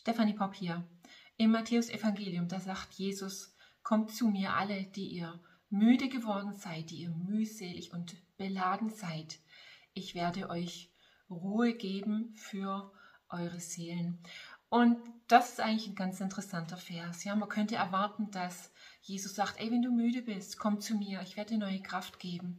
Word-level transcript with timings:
Stefanie 0.00 0.34
hier. 0.54 0.82
Im 1.36 1.50
Matthäus-Evangelium, 1.50 2.48
da 2.48 2.58
sagt 2.58 2.94
Jesus, 2.94 3.54
kommt 3.82 4.10
zu 4.10 4.28
mir 4.28 4.54
alle, 4.54 4.84
die 4.84 5.08
ihr 5.08 5.38
müde 5.68 6.08
geworden 6.08 6.54
seid, 6.54 6.88
die 6.88 7.02
ihr 7.02 7.10
mühselig 7.10 7.92
und 7.92 8.16
beladen 8.38 8.88
seid. 8.88 9.40
Ich 9.92 10.14
werde 10.14 10.48
euch 10.48 10.90
Ruhe 11.28 11.74
geben 11.74 12.32
für 12.34 12.90
eure 13.28 13.60
Seelen. 13.60 14.22
Und 14.70 14.96
das 15.28 15.50
ist 15.50 15.60
eigentlich 15.60 15.88
ein 15.88 15.96
ganz 15.96 16.18
interessanter 16.22 16.78
Vers. 16.78 17.24
Ja, 17.24 17.36
man 17.36 17.50
könnte 17.50 17.76
erwarten, 17.76 18.30
dass 18.30 18.72
Jesus 19.02 19.34
sagt, 19.34 19.60
ey, 19.60 19.70
wenn 19.70 19.82
du 19.82 19.92
müde 19.92 20.22
bist, 20.22 20.58
komm 20.58 20.80
zu 20.80 20.94
mir, 20.94 21.20
ich 21.20 21.36
werde 21.36 21.50
dir 21.50 21.60
neue 21.60 21.82
Kraft 21.82 22.18
geben. 22.18 22.58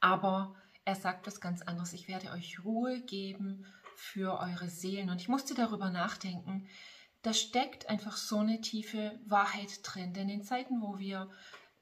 Aber 0.00 0.54
er 0.84 0.94
sagt 0.94 1.26
was 1.26 1.40
ganz 1.40 1.62
anderes. 1.62 1.94
Ich 1.94 2.06
werde 2.06 2.30
euch 2.30 2.64
Ruhe 2.64 3.00
geben 3.00 3.66
für 3.96 4.38
eure 4.38 4.68
Seelen. 4.68 5.10
Und 5.10 5.20
ich 5.20 5.28
musste 5.28 5.54
darüber 5.54 5.90
nachdenken. 5.90 6.68
Da 7.22 7.32
steckt 7.32 7.88
einfach 7.88 8.16
so 8.16 8.38
eine 8.38 8.60
tiefe 8.60 9.18
Wahrheit 9.26 9.80
drin. 9.82 10.12
Denn 10.12 10.28
in 10.28 10.42
Zeiten, 10.42 10.80
wo 10.80 10.98
wir 10.98 11.30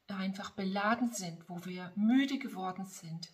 einfach 0.08 0.50
beladen 0.50 1.12
sind, 1.12 1.48
wo 1.48 1.64
wir 1.64 1.92
müde 1.96 2.38
geworden 2.38 2.86
sind, 2.86 3.28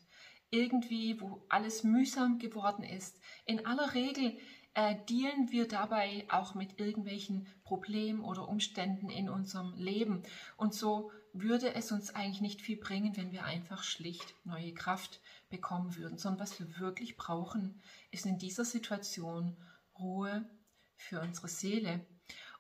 irgendwie, 0.51 1.21
wo 1.21 1.45
alles 1.49 1.85
mühsam 1.85 2.39
geworden 2.39 2.83
ist, 2.83 3.21
in 3.47 3.67
aller 3.67 3.95
Regel 3.95 4.37
äh, 4.75 4.97
dealen 5.09 5.51
wir 5.51 5.67
dabei 5.67 6.27
auch 6.31 6.55
mit 6.55 6.79
irgendwelchen 6.79 7.47
Problemen 7.65 8.23
oder 8.23 8.49
Umständen 8.49 9.11
in 9.11 9.29
unserem 9.29 9.75
Leben. 9.75 10.23
Und 10.57 10.75
so 10.75 11.11
würde 11.33 11.75
es 11.75 11.93
uns 11.93 12.15
eigentlich 12.15 12.41
nicht 12.41 12.63
viel 12.63 12.77
bringen, 12.77 13.17
wenn 13.17 13.33
wir 13.33 13.45
einfach 13.45 13.83
schlicht 13.83 14.35
neue 14.45 14.75
Kraft 14.75 15.21
bekommen 15.49 15.97
würden, 15.97 16.19
sondern 16.19 16.41
was 16.41 16.59
wir 16.59 16.79
wirklich 16.79 17.17
brauchen, 17.17 17.81
ist 18.11 18.27
in 18.27 18.39
dieser 18.39 18.65
Situation 18.65 19.57
Ruhe 19.99 20.49
für 20.97 21.21
unsere 21.21 21.49
Seele. 21.49 22.05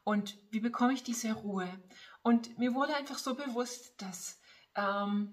Und 0.04 0.36
wie 0.50 0.60
bekomme 0.60 0.92
ich 0.92 1.02
diese 1.02 1.32
Ruhe? 1.32 1.68
Und 2.22 2.58
mir 2.58 2.74
wurde 2.74 2.96
einfach 2.96 3.18
so 3.18 3.34
bewusst, 3.34 4.00
dass 4.00 4.40
ähm, 4.74 5.32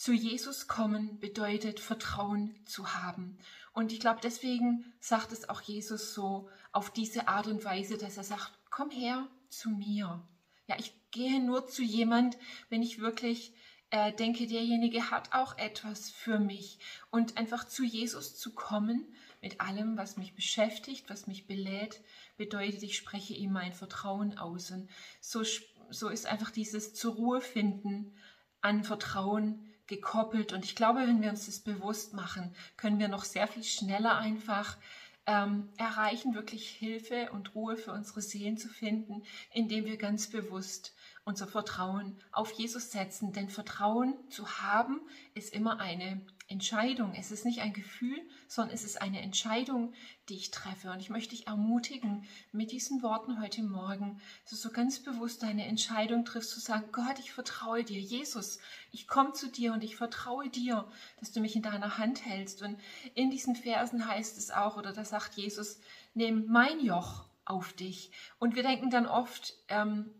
zu 0.00 0.14
Jesus 0.14 0.66
kommen 0.66 1.20
bedeutet, 1.20 1.78
Vertrauen 1.78 2.54
zu 2.64 2.94
haben. 2.94 3.36
Und 3.74 3.92
ich 3.92 4.00
glaube, 4.00 4.20
deswegen 4.22 4.94
sagt 4.98 5.30
es 5.30 5.50
auch 5.50 5.60
Jesus 5.60 6.14
so 6.14 6.48
auf 6.72 6.88
diese 6.90 7.28
Art 7.28 7.48
und 7.48 7.62
Weise, 7.66 7.98
dass 7.98 8.16
er 8.16 8.24
sagt, 8.24 8.50
komm 8.70 8.90
her 8.90 9.28
zu 9.50 9.68
mir. 9.68 10.26
Ja, 10.68 10.76
ich 10.78 10.94
gehe 11.10 11.38
nur 11.38 11.66
zu 11.66 11.82
jemand, 11.82 12.38
wenn 12.70 12.82
ich 12.82 13.00
wirklich 13.00 13.52
äh, 13.90 14.10
denke, 14.10 14.46
derjenige 14.46 15.10
hat 15.10 15.34
auch 15.34 15.58
etwas 15.58 16.08
für 16.08 16.38
mich. 16.38 16.78
Und 17.10 17.36
einfach 17.36 17.68
zu 17.68 17.84
Jesus 17.84 18.38
zu 18.38 18.54
kommen 18.54 19.04
mit 19.42 19.60
allem, 19.60 19.98
was 19.98 20.16
mich 20.16 20.34
beschäftigt, 20.34 21.10
was 21.10 21.26
mich 21.26 21.46
belädt, 21.46 22.00
bedeutet, 22.38 22.82
ich 22.84 22.96
spreche 22.96 23.34
ihm 23.34 23.52
mein 23.52 23.74
Vertrauen 23.74 24.38
aus. 24.38 24.70
Und 24.70 24.88
so, 25.20 25.42
so 25.90 26.08
ist 26.08 26.24
einfach 26.24 26.50
dieses 26.50 26.94
zur 26.94 27.16
Ruhe 27.16 27.42
finden 27.42 28.14
an 28.62 28.82
Vertrauen 28.82 29.66
gekoppelt. 29.90 30.54
Und 30.54 30.64
ich 30.64 30.74
glaube, 30.74 31.00
wenn 31.00 31.20
wir 31.20 31.28
uns 31.28 31.46
das 31.46 31.60
bewusst 31.60 32.14
machen, 32.14 32.54
können 32.78 32.98
wir 32.98 33.08
noch 33.08 33.24
sehr 33.24 33.46
viel 33.46 33.64
schneller 33.64 34.16
einfach 34.16 34.78
ähm, 35.26 35.68
erreichen, 35.76 36.34
wirklich 36.34 36.70
Hilfe 36.70 37.30
und 37.32 37.54
Ruhe 37.54 37.76
für 37.76 37.92
unsere 37.92 38.22
Seelen 38.22 38.56
zu 38.56 38.68
finden, 38.68 39.22
indem 39.52 39.84
wir 39.84 39.98
ganz 39.98 40.30
bewusst 40.30 40.94
unser 41.24 41.46
Vertrauen 41.46 42.16
auf 42.32 42.52
Jesus 42.52 42.90
setzen. 42.90 43.32
Denn 43.32 43.50
Vertrauen 43.50 44.14
zu 44.30 44.62
haben 44.62 45.00
ist 45.34 45.52
immer 45.52 45.80
eine 45.80 46.22
Entscheidung. 46.50 47.14
Es 47.14 47.30
ist 47.30 47.44
nicht 47.44 47.60
ein 47.60 47.72
Gefühl, 47.72 48.20
sondern 48.48 48.74
es 48.74 48.82
ist 48.82 49.00
eine 49.00 49.22
Entscheidung, 49.22 49.94
die 50.28 50.34
ich 50.34 50.50
treffe. 50.50 50.90
Und 50.90 51.00
ich 51.00 51.08
möchte 51.08 51.34
dich 51.34 51.46
ermutigen, 51.46 52.24
mit 52.50 52.72
diesen 52.72 53.02
Worten 53.02 53.40
heute 53.40 53.62
Morgen, 53.62 54.20
dass 54.42 54.50
du 54.50 54.56
so 54.56 54.70
ganz 54.70 54.98
bewusst 54.98 55.44
deine 55.44 55.66
Entscheidung 55.66 56.24
triffst, 56.24 56.50
zu 56.50 56.58
sagen, 56.58 56.88
Gott, 56.90 57.20
ich 57.20 57.32
vertraue 57.32 57.84
dir. 57.84 58.00
Jesus, 58.00 58.58
ich 58.90 59.06
komme 59.06 59.32
zu 59.32 59.48
dir 59.48 59.72
und 59.72 59.84
ich 59.84 59.96
vertraue 59.96 60.48
dir, 60.48 60.90
dass 61.20 61.30
du 61.30 61.40
mich 61.40 61.54
in 61.54 61.62
deiner 61.62 61.98
Hand 61.98 62.26
hältst. 62.26 62.62
Und 62.62 62.78
in 63.14 63.30
diesen 63.30 63.54
Versen 63.54 64.06
heißt 64.06 64.36
es 64.36 64.50
auch, 64.50 64.76
oder 64.76 64.92
da 64.92 65.04
sagt 65.04 65.34
Jesus, 65.34 65.80
nimm 66.14 66.46
mein 66.48 66.84
Joch 66.84 67.26
auf 67.44 67.72
dich. 67.74 68.10
Und 68.40 68.56
wir 68.56 68.64
denken 68.64 68.90
dann 68.90 69.06
oft 69.06 69.54
ähm, 69.68 70.10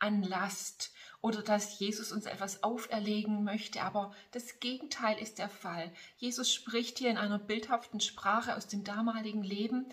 an 0.00 0.22
Last 0.22 0.92
oder 1.20 1.42
dass 1.42 1.78
Jesus 1.78 2.12
uns 2.12 2.26
etwas 2.26 2.62
auferlegen 2.62 3.44
möchte, 3.44 3.82
aber 3.82 4.14
das 4.30 4.60
Gegenteil 4.60 5.18
ist 5.18 5.38
der 5.38 5.48
Fall. 5.48 5.92
Jesus 6.16 6.52
spricht 6.52 6.98
hier 6.98 7.10
in 7.10 7.18
einer 7.18 7.38
bildhaften 7.38 8.00
Sprache 8.00 8.56
aus 8.56 8.68
dem 8.68 8.84
damaligen 8.84 9.42
Leben 9.42 9.86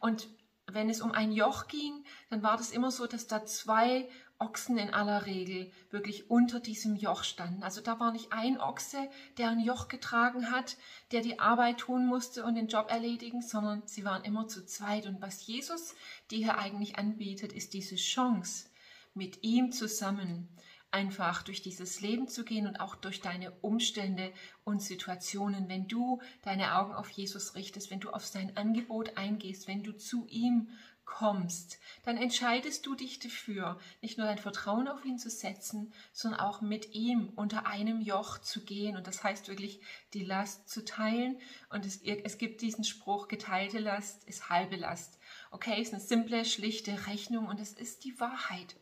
und 0.00 0.28
wenn 0.66 0.88
es 0.88 1.00
um 1.00 1.12
ein 1.12 1.32
Joch 1.32 1.66
ging, 1.68 2.04
dann 2.30 2.42
war 2.42 2.56
das 2.56 2.70
immer 2.70 2.90
so, 2.90 3.06
dass 3.06 3.26
da 3.26 3.44
zwei 3.44 4.08
Ochsen 4.38 4.76
in 4.76 4.92
aller 4.92 5.26
Regel 5.26 5.70
wirklich 5.90 6.30
unter 6.30 6.60
diesem 6.60 6.96
Joch 6.96 7.22
standen. 7.24 7.62
Also 7.62 7.80
da 7.80 8.00
war 8.00 8.12
nicht 8.12 8.32
ein 8.32 8.60
Ochse, 8.60 9.08
der 9.38 9.50
ein 9.50 9.60
Joch 9.60 9.88
getragen 9.88 10.50
hat, 10.50 10.76
der 11.12 11.20
die 11.20 11.38
Arbeit 11.38 11.78
tun 11.78 12.06
musste 12.06 12.44
und 12.44 12.56
den 12.56 12.66
Job 12.66 12.90
erledigen, 12.90 13.40
sondern 13.40 13.82
sie 13.86 14.04
waren 14.04 14.24
immer 14.24 14.48
zu 14.48 14.64
zweit. 14.64 15.06
Und 15.06 15.20
was 15.22 15.46
Jesus 15.46 15.94
dir 16.30 16.38
hier 16.38 16.58
eigentlich 16.58 16.98
anbietet, 16.98 17.52
ist 17.52 17.72
diese 17.72 17.96
Chance, 17.96 18.68
mit 19.14 19.42
ihm 19.42 19.72
zusammen 19.72 20.48
einfach 20.92 21.42
durch 21.42 21.62
dieses 21.62 22.00
Leben 22.00 22.28
zu 22.28 22.44
gehen 22.44 22.66
und 22.66 22.76
auch 22.76 22.94
durch 22.94 23.20
deine 23.20 23.50
Umstände 23.62 24.32
und 24.62 24.82
Situationen. 24.82 25.68
Wenn 25.68 25.88
du 25.88 26.20
deine 26.42 26.76
Augen 26.76 26.92
auf 26.92 27.08
Jesus 27.08 27.54
richtest, 27.54 27.90
wenn 27.90 28.00
du 28.00 28.10
auf 28.10 28.26
sein 28.26 28.56
Angebot 28.56 29.16
eingehst, 29.16 29.66
wenn 29.66 29.82
du 29.82 29.92
zu 29.92 30.26
ihm 30.28 30.68
kommst, 31.04 31.78
dann 32.04 32.16
entscheidest 32.16 32.86
du 32.86 32.94
dich 32.94 33.18
dafür, 33.18 33.78
nicht 34.02 34.18
nur 34.18 34.26
dein 34.26 34.38
Vertrauen 34.38 34.86
auf 34.86 35.04
ihn 35.04 35.18
zu 35.18 35.30
setzen, 35.30 35.92
sondern 36.12 36.40
auch 36.40 36.60
mit 36.60 36.94
ihm 36.94 37.32
unter 37.36 37.66
einem 37.66 38.00
Joch 38.00 38.38
zu 38.38 38.64
gehen. 38.64 38.96
Und 38.96 39.06
das 39.06 39.24
heißt 39.24 39.48
wirklich, 39.48 39.80
die 40.14 40.24
Last 40.24 40.68
zu 40.68 40.84
teilen. 40.84 41.40
Und 41.70 41.86
es, 41.86 42.02
es 42.02 42.38
gibt 42.38 42.60
diesen 42.60 42.84
Spruch, 42.84 43.28
geteilte 43.28 43.78
Last 43.78 44.24
ist 44.24 44.50
halbe 44.50 44.76
Last. 44.76 45.18
Okay, 45.50 45.80
ist 45.80 45.92
eine 45.92 46.02
simple, 46.02 46.44
schlichte 46.44 47.06
Rechnung 47.06 47.46
und 47.46 47.60
es 47.60 47.72
ist 47.72 48.04
die 48.04 48.18
Wahrheit. 48.20 48.76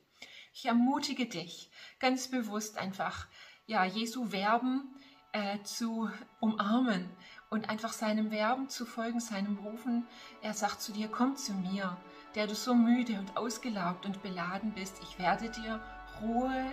Ich 0.53 0.67
ermutige 0.67 1.27
dich, 1.27 1.71
ganz 1.99 2.29
bewusst 2.29 2.77
einfach, 2.77 3.27
ja, 3.67 3.85
Jesu 3.85 4.27
Verben 4.27 4.95
äh, 5.33 5.63
zu 5.63 6.11
umarmen 6.41 7.09
und 7.51 7.69
einfach 7.69 7.93
seinem 7.93 8.31
Verben 8.31 8.69
zu 8.69 8.85
folgen, 8.85 9.21
seinem 9.21 9.59
Rufen. 9.59 10.07
Er 10.43 10.55
sagt 10.55 10.83
zu 10.83 10.93
dir, 10.93 11.09
komm 11.09 11.37
zu 11.37 11.53
mir, 11.53 11.97
der 12.35 12.47
du 12.47 12.55
so 12.55 12.75
müde 12.75 13.19
und 13.19 13.37
ausgelaugt 13.37 14.07
und 14.07 14.23
beladen 14.23 14.73
bist. 14.73 15.01
Ich 15.03 15.19
werde 15.19 15.51
dir 15.51 15.81
Ruhe 16.21 16.73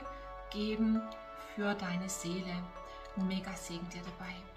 geben 0.51 1.01
für 1.55 1.73
deine 1.75 2.09
Seele. 2.09 2.63
Mega 3.15 3.53
Segen 3.53 3.87
dir 3.89 4.01
dabei. 4.01 4.56